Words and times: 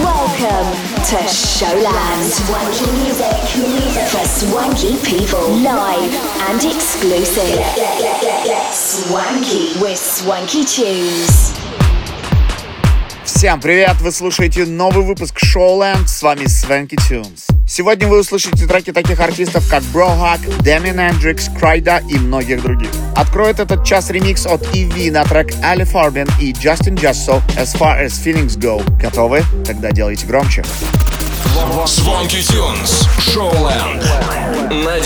Welcome 0.00 0.72
to 1.04 1.18
Showland. 1.28 2.24
Swanky 2.32 2.90
music 2.96 3.36
for 4.08 4.24
swanky 4.26 4.96
people. 5.04 5.48
Live 5.50 6.14
and 6.48 6.64
exclusive. 6.64 7.60
Swanky 8.72 9.78
with 9.78 9.98
Swanky 9.98 10.64
Tunes. 10.64 11.52
Всем 13.24 13.60
привет! 13.60 13.96
Вы 14.00 14.12
слушаете 14.12 14.64
новый 14.64 15.04
выпуск 15.04 15.36
Showland. 15.42 16.08
С 16.08 16.22
вами 16.22 16.46
Свенки 16.46 16.96
Tunes. 16.96 17.44
Сегодня 17.73 18.05
вы 18.05 18.19
услышите 18.19 18.67
треки 18.67 18.91
таких 18.91 19.21
артистов, 19.21 19.65
как 19.69 19.81
Brohack, 19.93 20.41
Demi 20.59 20.93
Hendrix, 20.93 21.57
Крайда 21.57 22.03
и 22.09 22.17
многих 22.17 22.61
других. 22.61 22.89
Откроет 23.15 23.61
этот 23.61 23.85
час 23.85 24.09
ремикс 24.09 24.45
от 24.45 24.61
EV 24.75 25.09
на 25.09 25.23
трек 25.23 25.53
Ali 25.63 25.89
Farbin 25.89 26.29
и 26.41 26.51
Justin 26.51 26.95
Jusso 26.95 27.41
As 27.55 27.73
Far 27.79 28.05
As 28.05 28.09
Feelings 28.09 28.59
Go. 28.59 28.83
Готовы? 28.99 29.45
Тогда 29.65 29.91
делайте 29.91 30.25
громче. 30.27 30.65
Tunes, 32.41 33.07
Showland, 33.19 34.03
на 34.69 34.99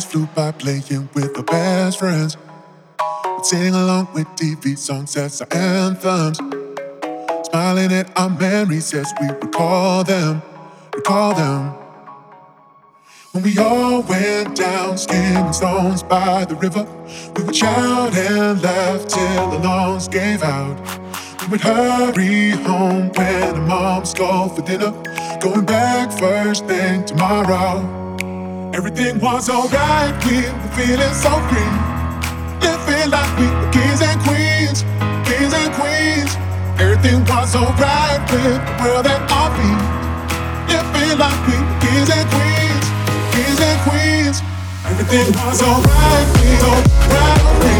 flew 0.00 0.26
by 0.34 0.52
playing 0.52 1.08
with 1.12 1.36
our 1.36 1.42
best 1.42 1.98
friends. 1.98 2.36
We'd 3.36 3.44
sing 3.44 3.74
along 3.74 4.08
with 4.14 4.26
TV 4.36 4.78
songs 4.78 5.16
as 5.16 5.42
our 5.42 5.48
anthems. 5.52 6.38
Smiling 7.48 7.92
at 7.92 8.10
our 8.16 8.30
memories 8.30 8.94
as 8.94 9.12
we 9.20 9.26
recall 9.28 10.02
them, 10.02 10.40
recall 10.94 11.34
them. 11.34 11.74
When 13.32 13.44
we 13.44 13.58
all 13.58 14.02
went 14.02 14.56
down, 14.56 14.96
skimming 14.96 15.52
stones 15.52 16.02
by 16.02 16.46
the 16.46 16.54
river, 16.54 16.86
we 17.36 17.44
would 17.44 17.54
shout 17.54 18.14
and 18.14 18.62
laugh 18.62 19.06
till 19.06 19.50
the 19.50 19.58
lungs 19.58 20.08
gave 20.08 20.42
out. 20.42 20.76
We 21.42 21.48
would 21.48 21.60
hurry 21.60 22.50
home 22.50 23.10
when 23.10 23.42
our 23.42 23.66
moms 23.66 24.14
called 24.14 24.56
for 24.56 24.62
dinner, 24.62 24.92
going 25.40 25.66
back 25.66 26.10
first 26.18 26.66
thing 26.66 27.04
tomorrow. 27.04 28.01
Everything 28.74 29.20
was 29.20 29.50
alright, 29.50 30.14
we 30.24 30.36
were 30.40 30.72
feeling 30.72 31.12
so 31.12 31.28
free, 31.52 31.72
living 32.64 33.10
like 33.10 33.28
we 33.36 33.44
were 33.44 33.70
kings 33.70 34.00
and 34.00 34.18
queens, 34.24 34.80
kings 35.28 35.52
and 35.52 35.68
queens. 35.76 36.32
Everything 36.80 37.20
was 37.28 37.54
alright 37.54 38.20
with 38.32 38.56
the 38.64 38.72
world 38.80 39.06
at 39.06 39.20
our 39.28 39.52
feet, 39.60 39.76
living 40.72 41.18
like 41.20 41.40
we 41.44 41.56
were 41.60 41.78
kings 41.84 42.08
and 42.16 42.24
queens, 42.32 42.84
kings 43.36 43.60
and 43.60 43.78
queens. 43.84 44.40
Everything 44.88 45.28
was 45.36 45.60
alright, 45.60 46.26
we 46.40 46.48
alright, 46.64 47.44
we. 47.60 47.76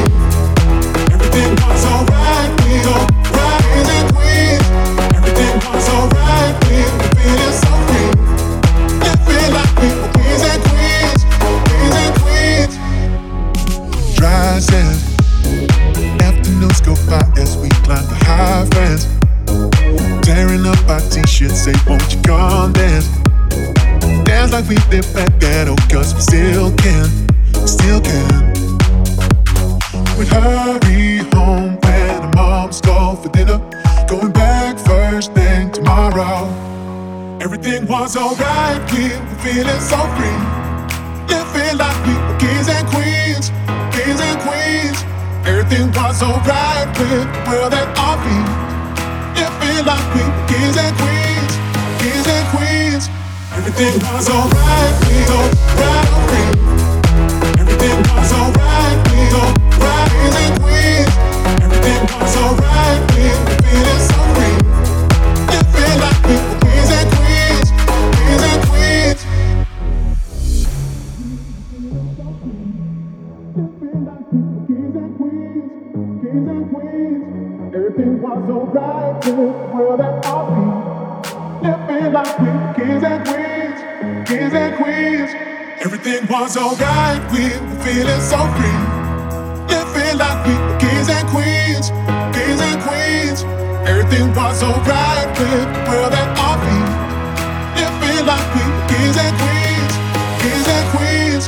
Everything 1.09 1.53
was 1.57 1.85
alright, 1.89 2.53
we 2.69 2.73
alright, 2.85 3.65
and 3.97 4.07
queens. 4.13 4.67
Everything 5.17 5.57
was 5.73 5.89
alright, 5.89 6.32
Afternoons 16.23 16.81
go 16.83 16.95
by 17.11 17.23
as 17.37 17.57
we 17.57 17.69
climb 17.83 18.07
the 18.07 18.15
high 18.23 18.65
fence. 18.71 19.07
Tearing 20.25 20.65
up 20.67 20.89
our 20.89 21.01
t-shirts, 21.11 21.63
say, 21.65 21.75
won't 21.87 22.15
you 22.15 22.23
come 22.23 22.73
dance? 22.73 23.09
Dance 24.25 24.53
like 24.53 24.69
we 24.69 24.77
live 24.91 25.13
that 25.15 25.41
ghetto, 25.41 25.75
cause 25.91 26.15
we 26.15 26.21
still 26.21 26.71
can, 26.77 27.07
still 27.67 28.01
can. 28.01 28.53
We'd 30.17 30.29
hurry 30.29 31.19
home 31.35 31.77
when 31.83 32.23
the 32.23 32.31
moms 32.37 32.81
call 32.81 33.17
for 33.17 33.31
dinner. 33.31 33.59
Going 34.09 34.31
back 34.33 34.79
first 34.79 35.33
thing 35.33 35.73
tomorrow. 35.73 36.47
Everything 37.41 37.87
was 37.89 38.17
alright, 38.17 38.81
we 38.93 39.09
were 39.09 39.39
feeling 39.43 39.81
so 39.81 39.99
free. 40.15 40.39
Living 41.27 41.79
like 41.79 42.07
we 42.07 42.15
were 42.15 42.39
kings 42.39 42.69
and 42.69 42.87
queens, 42.89 43.22
kings 44.05 44.21
and 44.21 44.39
queens. 44.41 44.99
Everything 45.47 45.87
was 45.93 46.23
alright 46.23 46.89
with 46.99 47.09
the 47.11 47.41
world 47.47 47.73
at 47.75 47.89
our 47.99 48.17
feet. 48.23 48.47
Living 49.39 49.87
like 49.87 50.07
we 50.15 50.23
were 50.27 50.47
kings 50.51 50.77
and 50.77 50.95
queens, 51.03 51.53
kings 52.03 52.27
and 52.27 52.47
queens. 52.53 53.05
Everything 53.57 53.95
was 54.03 54.29
alright, 54.29 54.95
we 55.07 55.17
go 55.31 55.39
right 55.81 56.09
free. 56.29 56.51
Everything 57.61 57.99
was 58.11 58.33
alright, 58.41 58.99
we 59.11 59.21
go 59.35 59.45
right 59.83 60.35
and 60.43 60.61
queens. 60.61 60.92
Was 78.43 78.51
alright 78.51 79.27
in 79.29 79.37
the 79.37 79.43
world 79.73 80.01
at 80.01 80.27
our 80.27 80.43
feet. 80.51 81.63
Living 81.63 82.13
like 82.13 82.39
we 82.41 82.51
kings 82.75 83.05
and 83.05 83.23
queens, 83.23 84.29
kings 84.29 84.53
and 84.53 84.75
queens. 84.75 85.31
Everything 85.79 86.27
was 86.27 86.57
alright, 86.57 87.23
we 87.31 87.45
were 87.55 87.79
feeling 87.85 88.21
so 88.21 88.43
free. 88.59 88.83
Living 89.71 90.19
like 90.19 90.43
we 90.45 90.55
were 90.59 90.79
kings 90.83 91.09
and 91.09 91.29
queens, 91.31 91.87
kings 92.35 92.61
and 92.61 92.83
queens. 92.83 93.45
Everything 93.87 94.35
was 94.35 94.61
alright 94.61 95.29
with 95.39 95.63
the 95.63 95.81
world 95.87 96.13
at 96.13 96.35
our 96.43 96.59
feet. 96.67 96.89
Living 97.79 98.27
like 98.27 98.49
we 98.59 98.63
were 98.67 98.87
kings 98.91 99.17
and 99.23 99.35
queens, 99.39 99.95
kings 100.43 100.67
and 100.67 100.87
queens. 100.91 101.45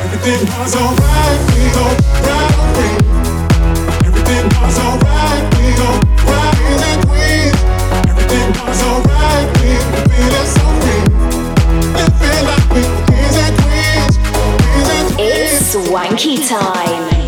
Everything 0.00 0.40
was 0.56 0.74
alright, 0.74 1.40
we 1.52 1.60
go 1.76 1.84
right 2.24 2.47
Swanky 16.18 16.36
time. 16.48 17.27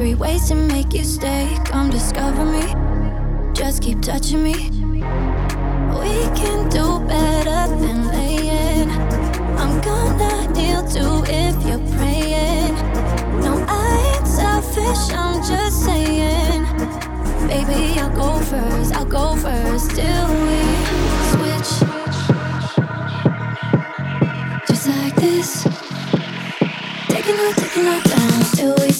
Three 0.00 0.14
ways 0.14 0.48
to 0.48 0.54
make 0.54 0.94
you 0.94 1.04
stay. 1.04 1.46
Come 1.66 1.90
discover 1.90 2.42
me. 2.46 2.64
Just 3.52 3.82
keep 3.82 4.00
touching 4.00 4.42
me. 4.42 4.54
We 6.00 6.14
can 6.40 6.70
do 6.70 7.00
better 7.00 7.62
than 7.76 8.08
laying. 8.08 8.90
I'm 9.60 9.78
gonna 9.82 10.50
kneel 10.54 10.82
too 10.88 11.22
if 11.26 11.54
you're 11.66 11.86
praying. 11.96 12.74
No, 13.44 13.62
I 13.68 14.16
ain't 14.16 14.26
selfish, 14.26 15.14
I'm 15.14 15.42
just 15.42 15.84
saying. 15.84 16.62
Baby, 17.46 18.00
I'll 18.00 18.16
go 18.16 18.38
first, 18.44 18.94
I'll 18.94 19.04
go 19.04 19.36
first 19.36 19.90
till 19.90 20.28
we 20.46 20.69
this. 25.20 25.64
Taking 27.08 27.38
our, 27.38 27.52
taking 27.52 27.86
our 27.86 28.00
time 28.00 28.42
till 28.54 28.74
we 28.80 28.99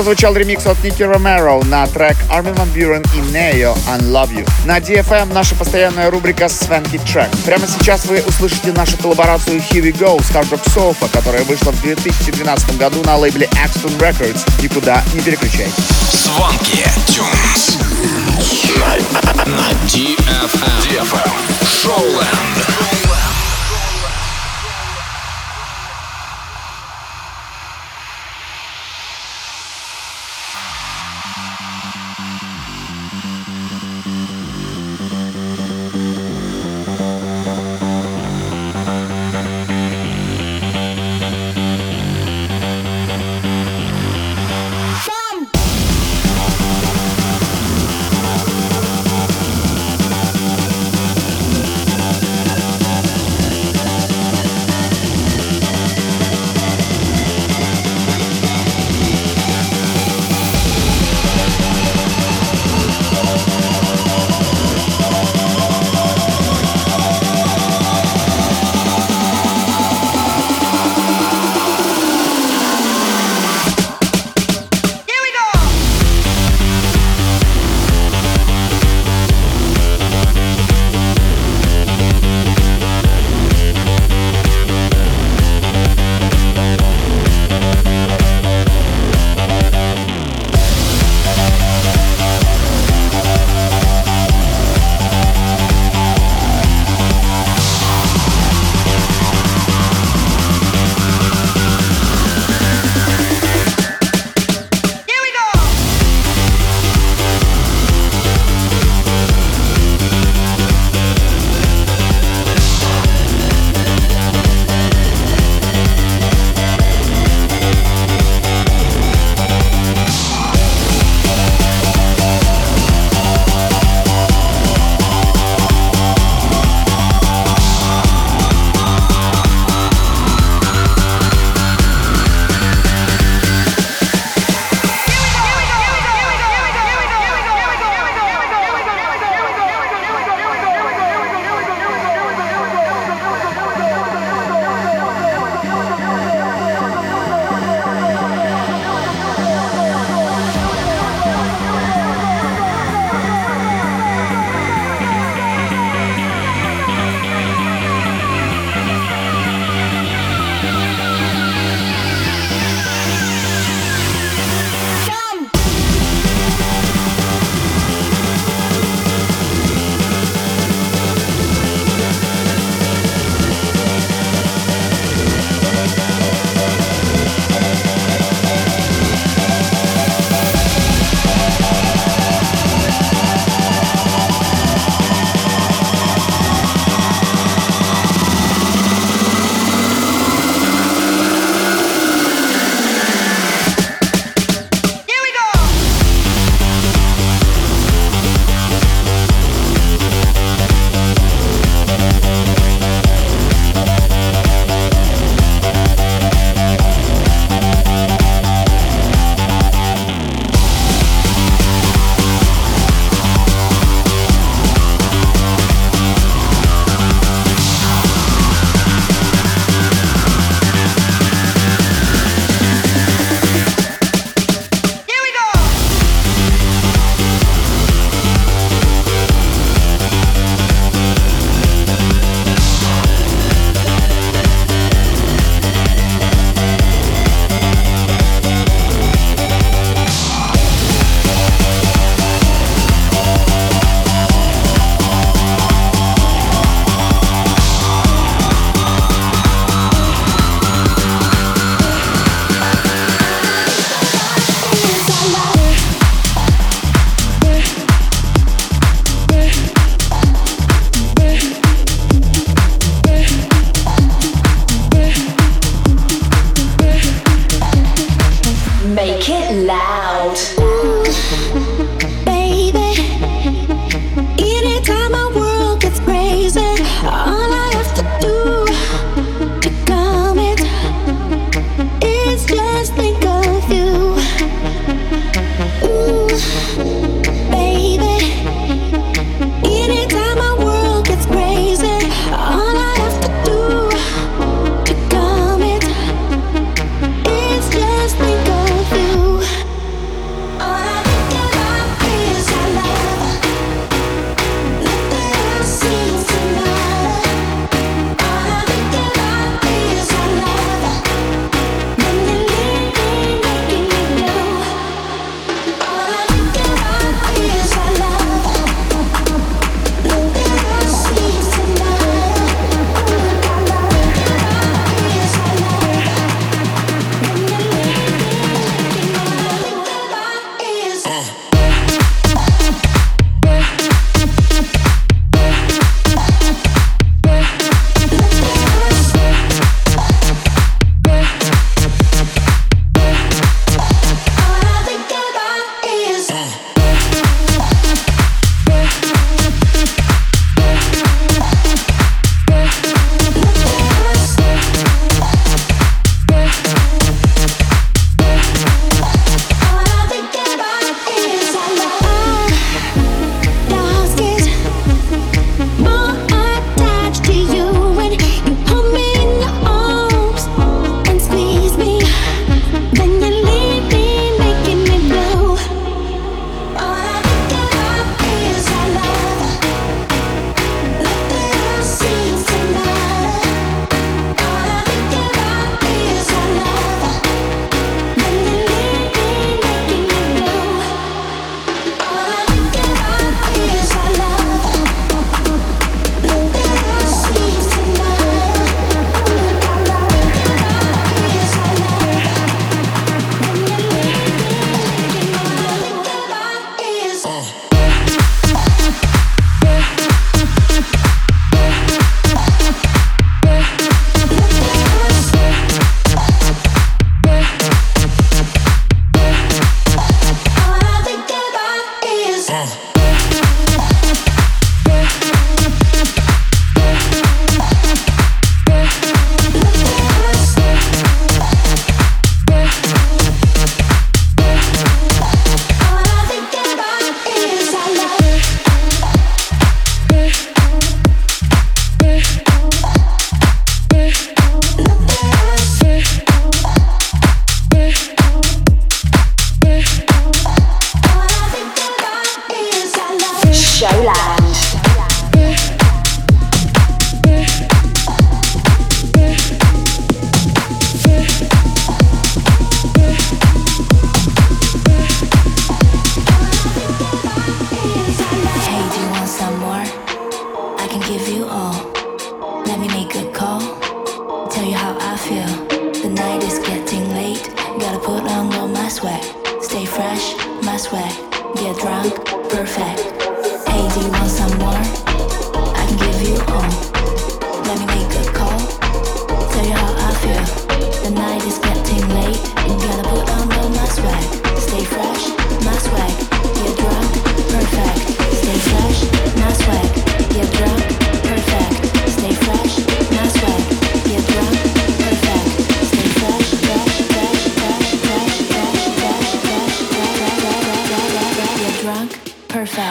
прозвучал 0.00 0.34
ремикс 0.34 0.64
от 0.64 0.82
Ники 0.82 1.02
Ромеро 1.02 1.62
на 1.64 1.86
трек 1.86 2.16
Armin 2.30 2.54
Van 2.54 2.72
Buren 2.72 3.06
и 3.14 3.18
Neo 3.34 3.76
Unlove 3.86 4.30
You. 4.30 4.50
На 4.64 4.78
DFM 4.78 5.30
наша 5.34 5.54
постоянная 5.54 6.10
рубрика 6.10 6.44
Swanky 6.44 6.98
Track. 7.04 7.28
Прямо 7.44 7.66
сейчас 7.66 8.06
вы 8.06 8.22
услышите 8.26 8.72
нашу 8.72 8.96
коллаборацию 8.96 9.58
Here 9.58 9.82
We 9.82 9.92
Go 9.92 10.18
с 10.22 10.30
Hard 10.30 10.48
Rock 10.48 10.66
Sofa, 10.74 11.06
которая 11.12 11.44
вышла 11.44 11.72
в 11.72 11.82
2012 11.82 12.78
году 12.78 13.02
на 13.04 13.18
лейбле 13.18 13.46
Axton 13.62 13.94
Records. 13.98 14.40
Никуда 14.62 15.02
не 15.12 15.20
переключайтесь. 15.20 15.74
Swanky 16.10 16.82
Tunes 17.06 17.76
на 19.44 19.70
DFM. 19.86 20.80
DFM. 20.88 22.69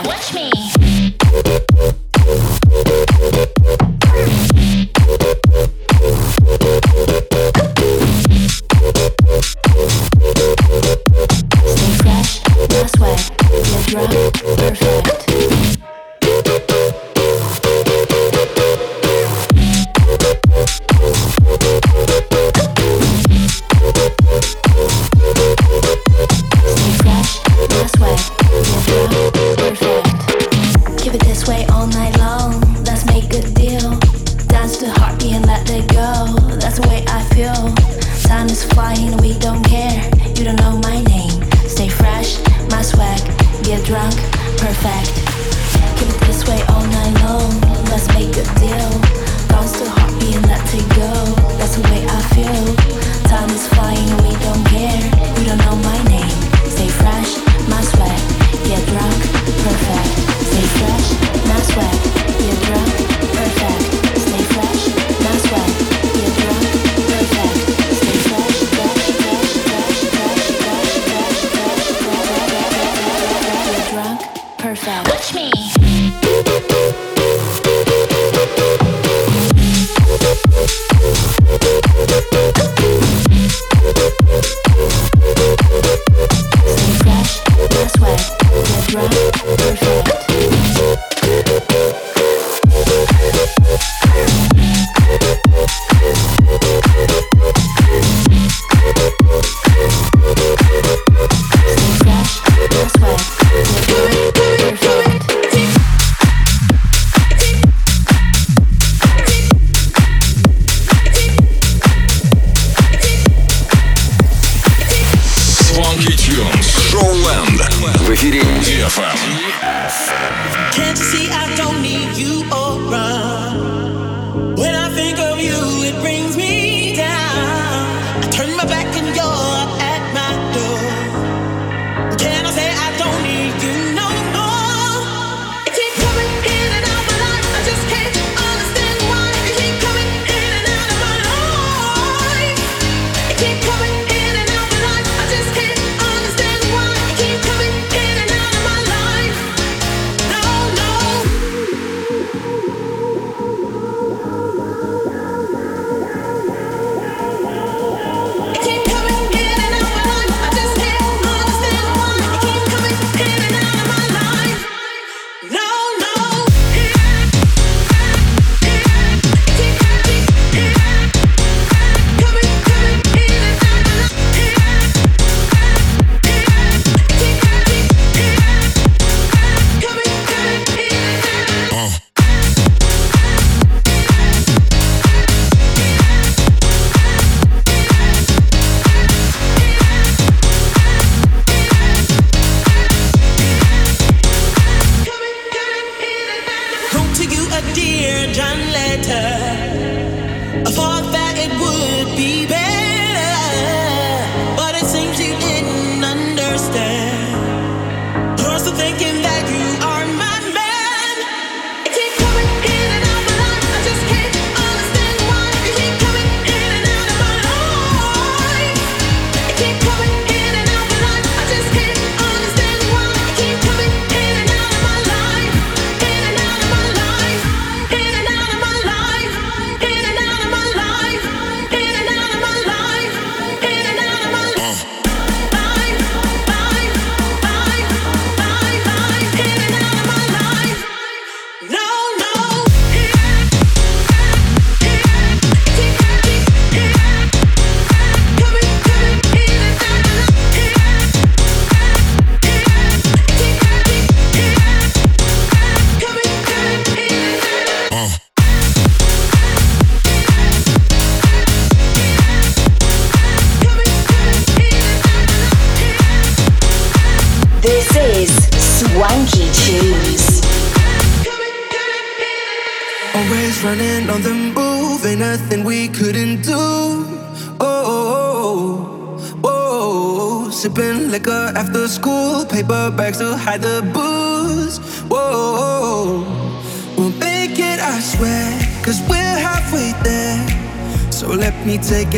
watch 0.05 0.33
me. 0.33 1.99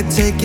Showland. 0.10 0.42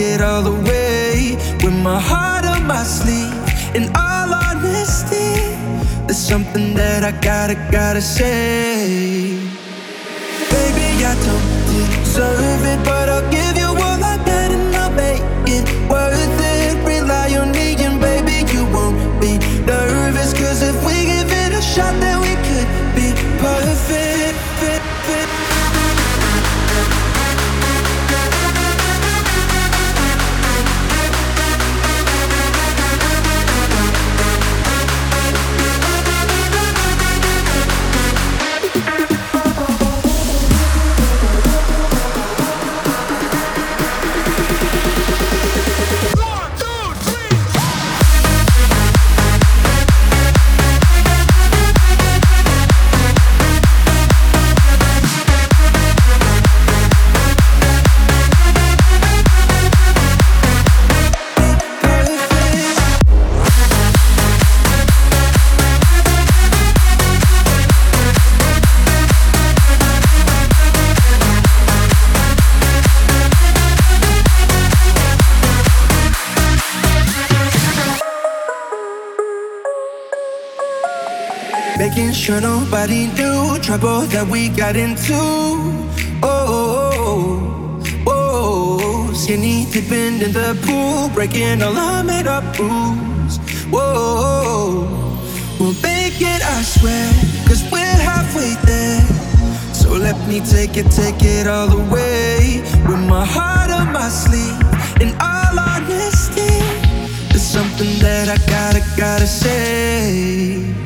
gotta 7.71 8.01
say. 8.01 8.86
Nobody 82.87 83.07
knew 83.20 83.59
trouble 83.59 84.03
that 84.12 84.27
we 84.29 84.49
got 84.49 84.77
into. 84.77 85.14
Oh 86.22 86.22
oh, 86.22 86.92
oh, 86.92 88.03
oh, 88.07 88.79
oh, 88.81 89.12
skinny 89.12 89.66
dipping 89.72 90.20
in 90.22 90.33
the 90.33 90.57
pool, 90.62 91.09
breaking 91.14 91.62
all 91.62 91.77
our 91.77 92.05
made 92.05 92.27
up 92.27 92.44
rules. 92.59 93.38
Whoa, 93.70 94.87
we'll 95.59 95.75
make 95.83 96.20
it, 96.20 96.42
I 96.42 96.62
swear, 96.62 97.12
cause 97.49 97.62
we're 97.72 97.99
halfway 98.11 98.55
there. 98.64 99.03
So 99.75 99.90
let 99.92 100.16
me 100.29 100.40
take 100.40 100.77
it, 100.77 100.90
take 100.90 101.22
it 101.22 101.46
all 101.46 101.66
the 101.66 101.83
way. 101.92 102.62
With 102.87 103.05
my 103.09 103.25
heart 103.25 103.70
on 103.70 103.92
my 103.92 104.09
sleeve, 104.09 104.62
in 105.01 105.11
all 105.20 105.59
honesty, 105.59 106.62
there's 107.31 107.42
something 107.42 107.99
that 107.99 108.29
I 108.29 108.38
gotta, 108.46 108.83
gotta 108.96 109.27
say. 109.27 110.86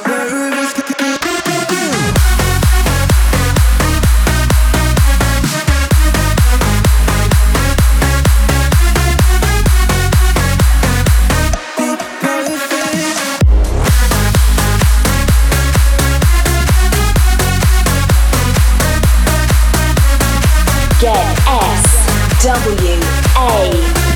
Get 21.01 21.17
S 21.47 22.43
W 22.43 22.99
A 23.35 23.71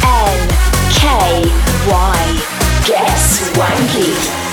N 0.06 0.50
K 0.94 1.42
Y. 1.90 2.86
Get 2.86 3.18
swanky. 3.18 4.45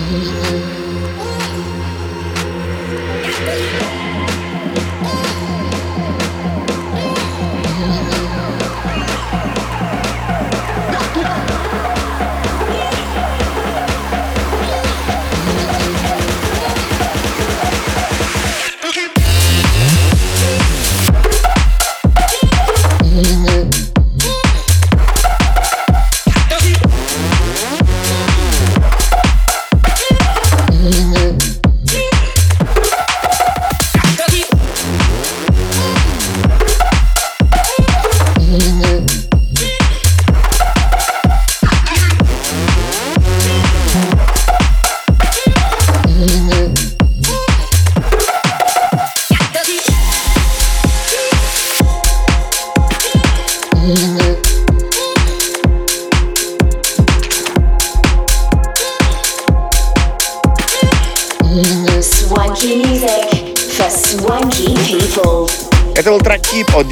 Yeah. 0.00 0.78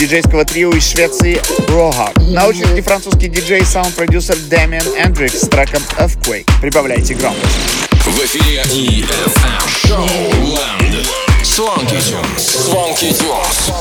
Диджейского 0.06 0.44
трио 0.44 0.70
из 0.70 0.88
Швеции 0.88 1.40
Brohawk. 1.66 2.32
Научный 2.32 2.80
французский 2.80 3.26
диджей 3.26 3.62
и 3.62 3.64
саунд-продюсер 3.64 4.36
Дэмиан 4.48 4.86
Эндрикс 4.96 5.40
с 5.40 5.48
треком 5.48 5.82
Earthquake. 5.98 6.48
Прибавляйте 6.60 7.14
громкость. 7.14 7.56
В 8.04 8.16
эфире 8.24 8.62
EFM 8.70 9.66
Showland. 9.84 11.08
Swanky 11.42 11.98
Tunes. 11.98 12.38
Swanky 12.68 13.10
Tunes. 13.10 13.72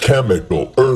Chemical 0.00 0.72
earthquake. 0.76 0.93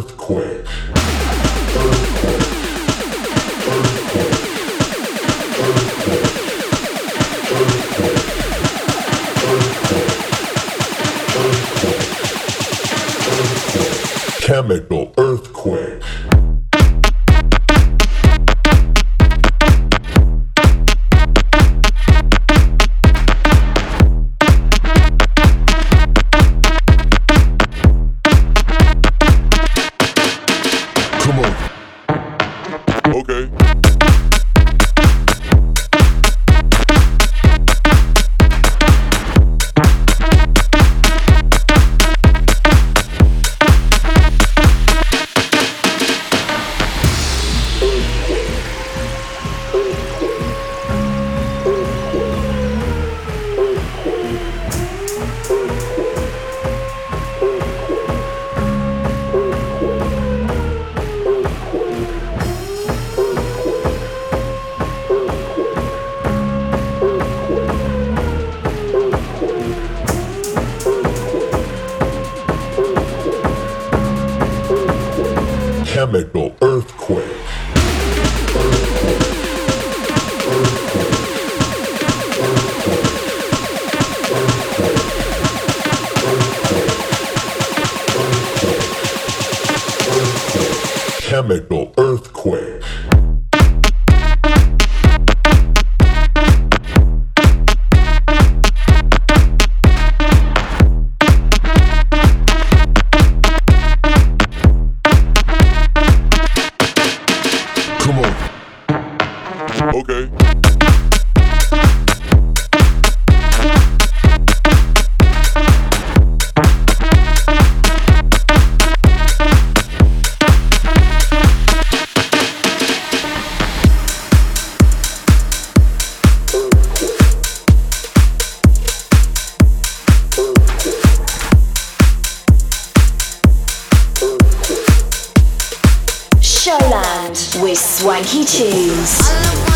Swanky 137.99 138.45
Tunes. 138.45 139.68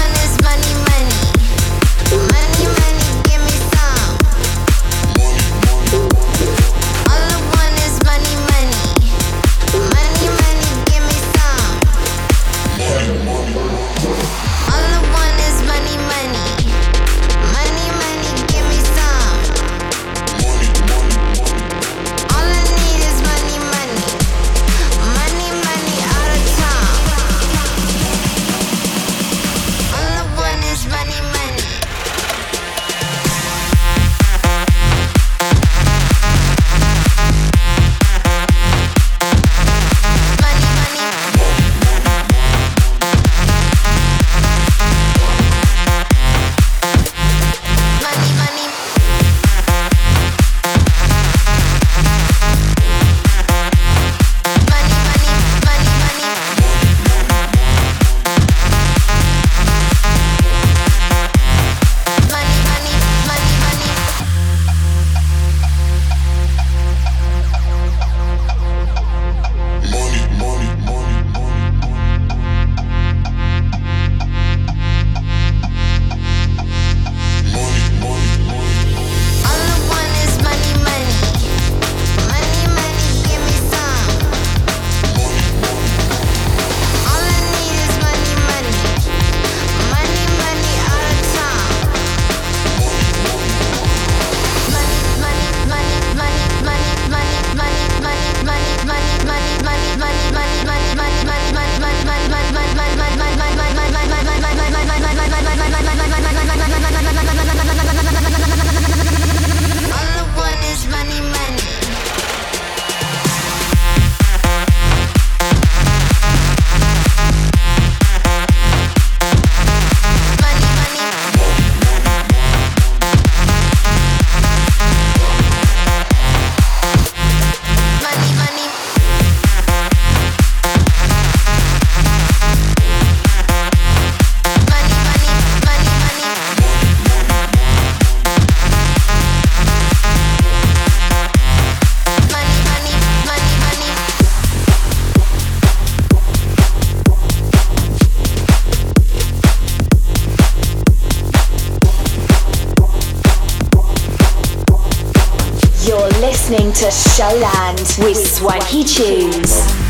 With 157.98 158.16
Swanky. 158.16 158.84
Tunes 158.84 159.81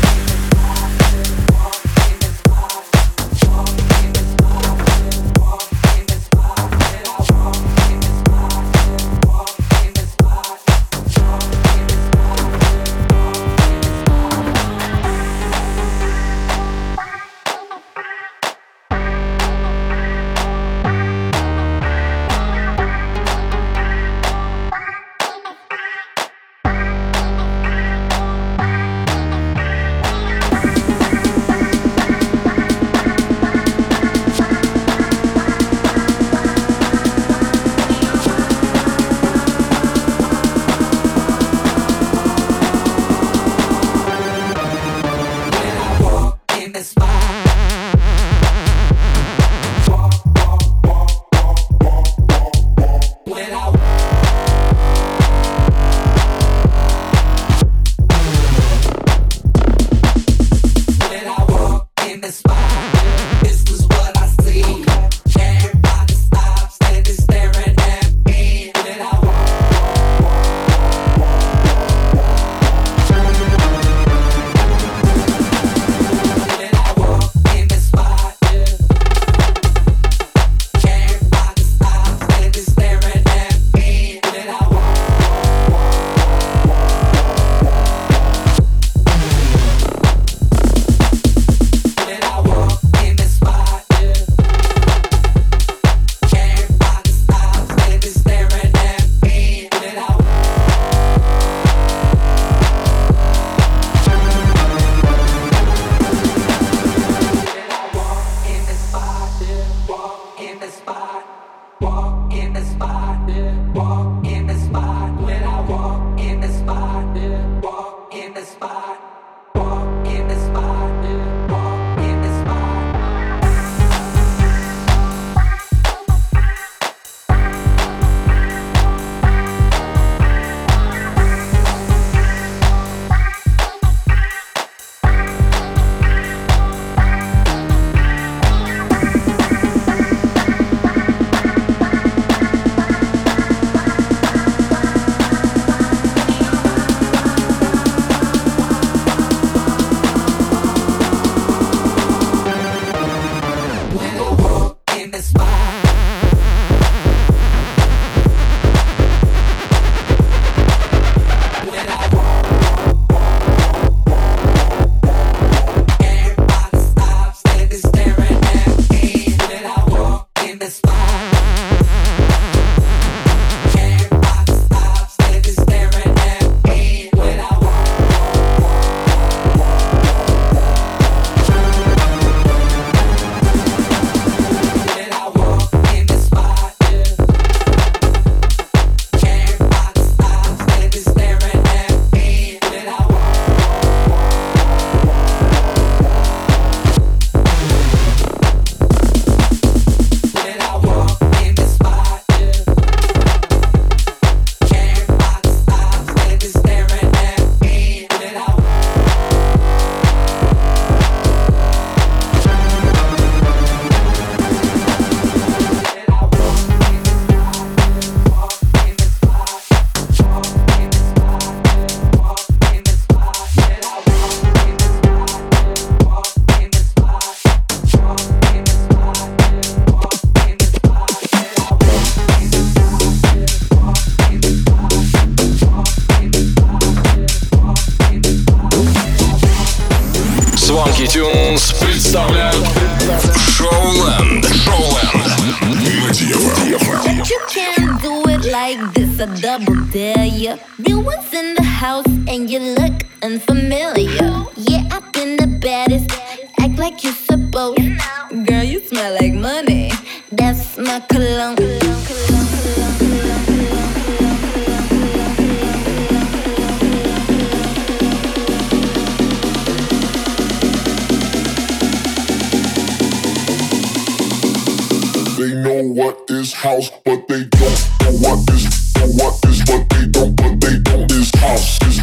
what 278.19 278.49
is 278.51 278.93
what 279.17 279.33
is 279.45 279.63
what 279.67 279.89
they 279.89 280.05
don't, 280.07 280.35
but 280.35 280.61
they 280.61 280.77
don't 280.79 281.11
is 281.11 281.31
house 281.35 281.81
is 281.83 282.02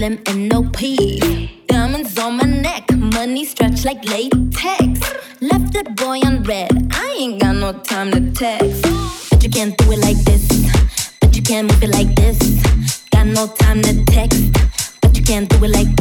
LMNOP. 0.00 1.66
Diamonds 1.66 2.18
on 2.18 2.38
my 2.38 2.44
neck, 2.44 2.90
money 2.96 3.44
stretched 3.44 3.84
like 3.84 4.02
latex. 4.06 4.98
Left 5.42 5.74
that 5.74 5.94
boy 5.94 6.20
on 6.20 6.42
red, 6.44 6.70
I 6.90 7.14
ain't 7.18 7.38
got 7.38 7.56
no 7.56 7.74
time 7.74 8.10
to 8.12 8.32
text. 8.32 8.80
But 9.28 9.44
you 9.44 9.50
can't 9.50 9.76
do 9.76 9.92
it 9.92 9.98
like 9.98 10.16
this, 10.24 10.48
but 11.20 11.36
you 11.36 11.42
can't 11.42 11.70
move 11.70 11.82
it 11.82 11.90
like 11.90 12.14
this. 12.14 12.38
Got 13.10 13.26
no 13.26 13.46
time 13.48 13.82
to 13.82 14.02
text, 14.06 14.40
but 15.02 15.14
you 15.14 15.22
can't 15.22 15.46
do 15.50 15.62
it 15.66 15.70
like 15.70 15.94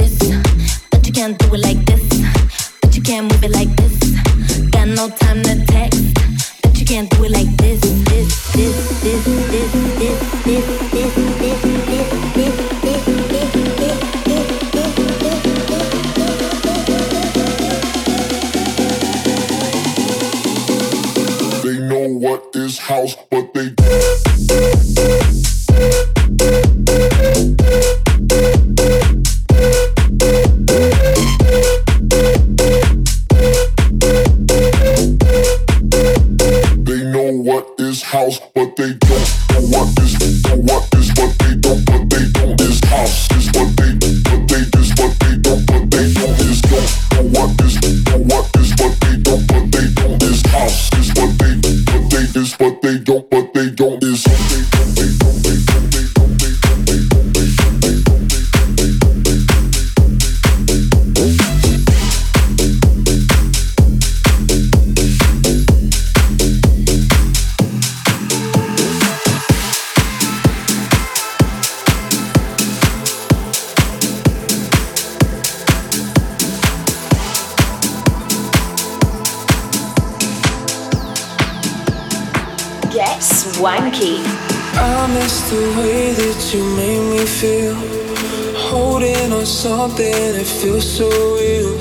feels 90.62 90.98
so 90.98 91.08
real. 91.36 91.80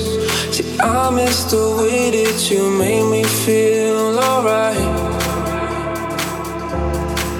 See, 0.52 0.78
I 0.78 1.10
miss 1.10 1.44
the 1.50 1.76
way 1.78 2.10
that 2.10 2.48
you 2.48 2.70
made 2.78 3.10
me 3.10 3.24
feel 3.24 4.16
alright. 4.18 4.76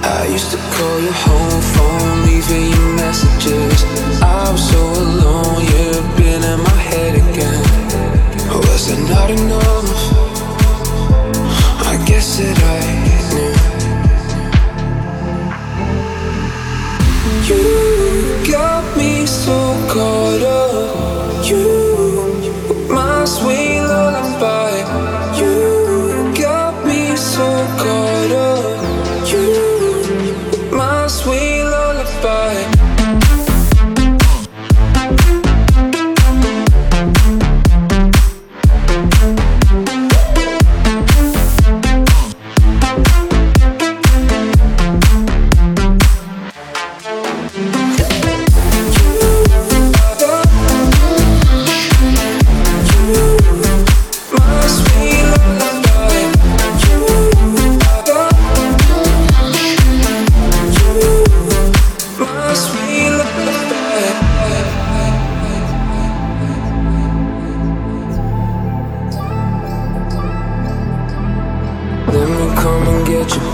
I 0.03 0.27
used 0.33 0.51
to 0.51 0.59
call 0.75 1.01
your 1.01 1.19
home 1.27 1.63
phone, 1.73 2.27
leaving 2.27 2.67
you 2.75 2.85
messages. 2.97 3.85
I 4.21 4.51
was 4.51 4.63
so 4.71 4.83
alone, 4.83 5.63
you've 5.71 6.09
been 6.17 6.43
in 6.43 6.61
my 6.61 6.81
head 6.91 7.15
again. 7.15 7.65
Was 8.51 8.91
it 8.91 9.01
not 9.09 9.31
enough? 9.31 9.91
I 11.87 11.95
guess 12.05 12.39
that 12.39 12.59
I 12.77 12.81
knew. 13.31 13.55
You 17.49 17.63
got 18.53 18.85
me 18.97 19.25
so 19.25 19.57
caught 19.89 20.43
up. 20.43 21.28
You, 21.49 21.78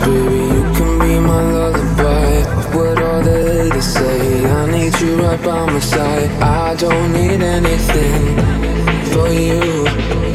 baby. 0.05 0.45
You 0.55 0.62
can 0.77 0.99
be 0.99 1.18
my 1.18 1.43
lullaby. 1.53 2.43
What 2.75 3.03
all 3.03 3.22
the 3.22 3.39
haters 3.62 3.85
say, 3.85 4.45
I 4.45 4.70
need 4.70 5.01
you 5.01 5.16
right 5.16 5.43
by 5.43 5.66
my 5.66 5.81
side. 5.81 6.31
I 6.43 6.75
don't 6.77 7.12
need 7.12 7.43
anything 7.43 8.37
but 9.14 9.33
you. 9.33 9.87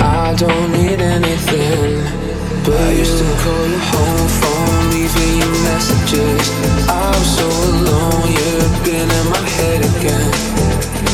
I 0.01 0.33
don't 0.35 0.71
need 0.71 0.99
anything 1.01 2.19
but 2.65 2.79
I 2.79 2.91
used 2.91 3.17
to 3.17 3.25
call 3.41 3.67
your 3.67 3.85
home 3.91 4.27
phone, 4.39 4.89
leaving 4.91 5.33
you 5.41 5.49
messages. 5.69 6.45
I 6.87 7.09
was 7.17 7.29
so 7.37 7.47
alone, 7.47 8.27
you've 8.37 8.83
been 8.85 9.09
in 9.19 9.25
my 9.33 9.45
head 9.57 9.81
again. 9.91 10.31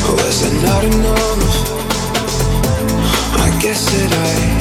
Oh, 0.04 0.14
was 0.20 0.42
it 0.48 0.56
not 0.66 0.84
enough? 0.84 1.42
I 3.44 3.48
guess 3.62 3.84
that 3.92 4.12
I 4.12 4.55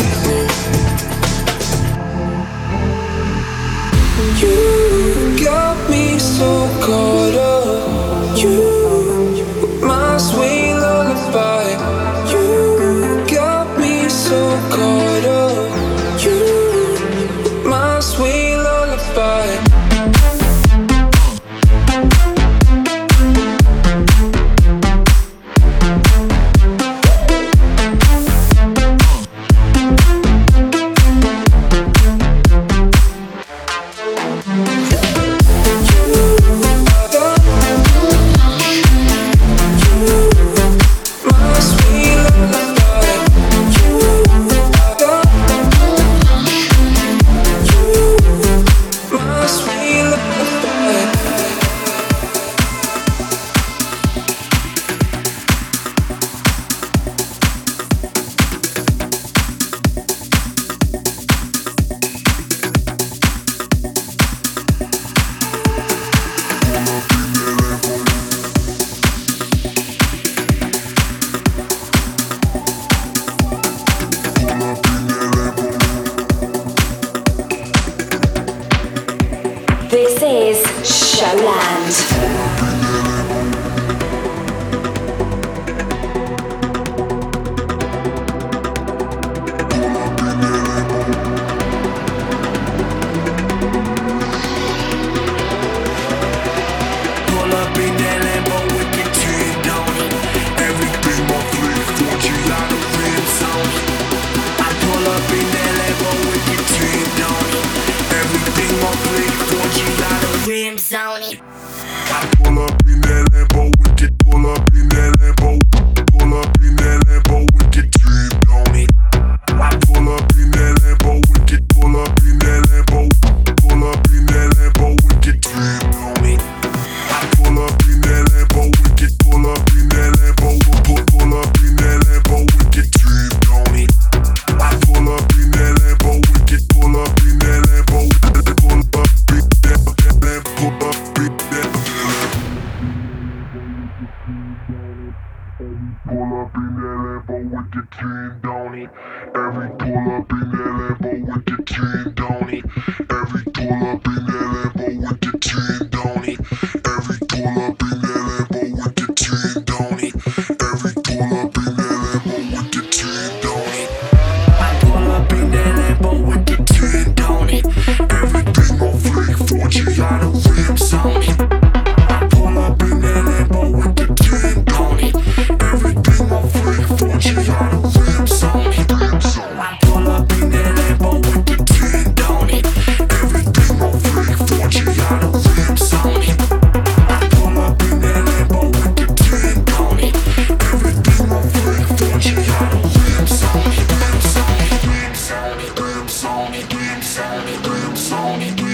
Dreams 196.06 196.26
on 196.26 196.51
me, 196.51 196.62
dreams 196.62 197.20
on 197.20 197.45
me, 197.45 197.58
dreams 197.64 198.12
on 198.12 198.39
me. 198.39 198.64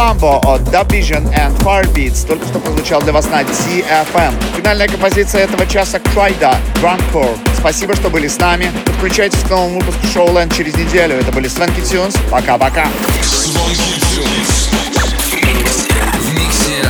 Ламбо 0.00 0.40
от 0.46 0.62
Da 0.62 0.82
Vision 0.88 1.30
and 1.34 1.54
Firebeats 1.62 2.26
только 2.26 2.46
что 2.46 2.58
прозвучал 2.58 3.02
для 3.02 3.12
вас 3.12 3.26
на 3.26 3.42
DFM. 3.42 4.32
Финальная 4.56 4.88
композиция 4.88 5.42
этого 5.42 5.66
часа 5.66 5.98
Крайда 5.98 6.56
Drunkcore. 6.76 7.36
Спасибо, 7.58 7.94
что 7.94 8.08
были 8.08 8.26
с 8.26 8.38
нами. 8.38 8.72
Подключайтесь 8.86 9.40
к 9.40 9.50
новому 9.50 9.80
выпуску 9.80 10.06
Шоу 10.06 10.32
Лэнд 10.32 10.56
через 10.56 10.74
неделю. 10.74 11.16
Это 11.16 11.30
были 11.32 11.48
Свенки 11.48 11.82
Тюнс. 11.82 12.16
Пока-пока. 12.30 12.86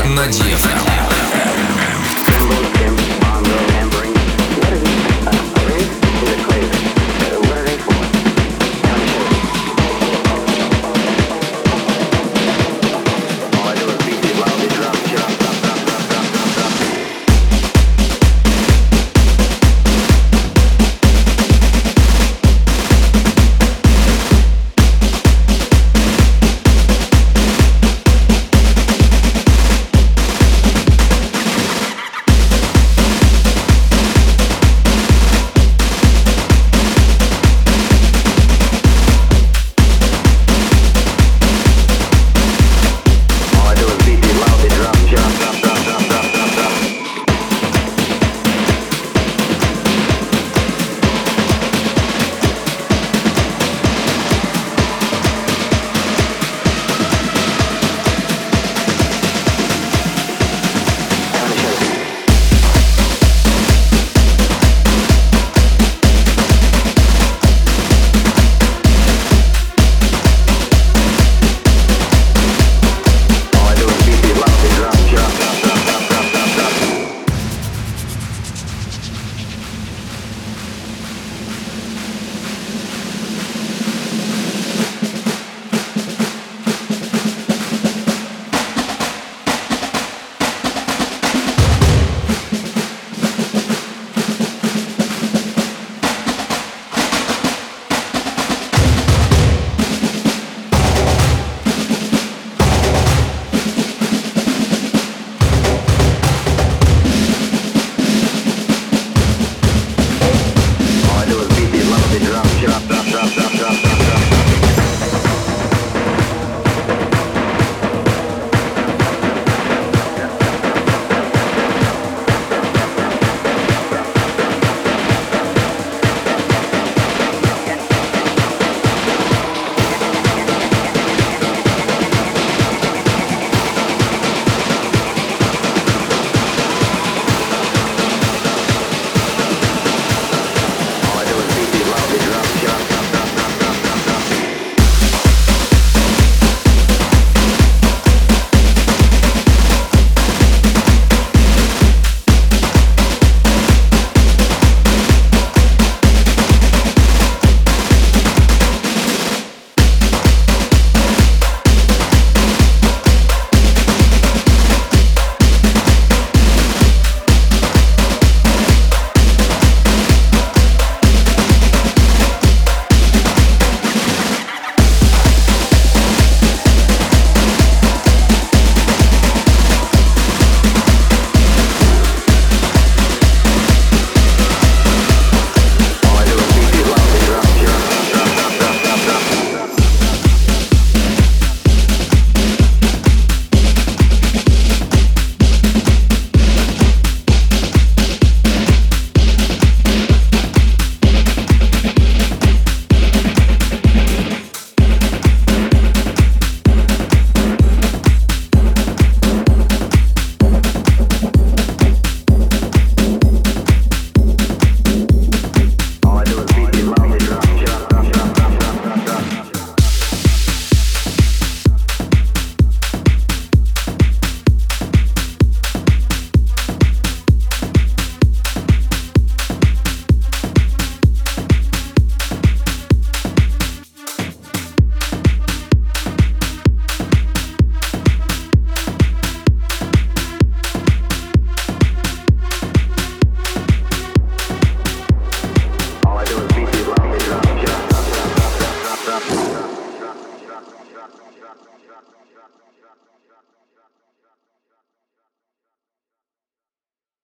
На 0.05 0.27
DFM. 0.29 1.20